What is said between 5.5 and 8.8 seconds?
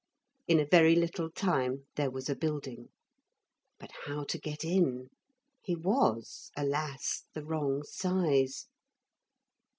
He was, alas, the wrong size.